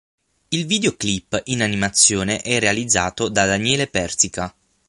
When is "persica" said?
3.85-4.51